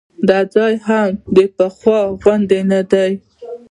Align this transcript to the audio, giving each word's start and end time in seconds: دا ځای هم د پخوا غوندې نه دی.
دا 0.29 0.39
ځای 0.53 0.73
هم 0.87 1.11
د 1.35 1.37
پخوا 1.57 1.99
غوندې 2.21 2.59
نه 2.71 2.81
دی. 2.91 3.11